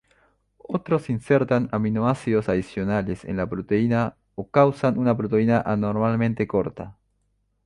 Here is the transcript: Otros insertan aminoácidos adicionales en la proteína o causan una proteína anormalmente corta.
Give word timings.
Otros 0.67 1.11
insertan 1.11 1.69
aminoácidos 1.71 2.49
adicionales 2.49 3.23
en 3.23 3.37
la 3.37 3.47
proteína 3.47 4.17
o 4.33 4.49
causan 4.49 4.97
una 4.97 5.15
proteína 5.15 5.61
anormalmente 5.63 6.47
corta. 6.47 6.97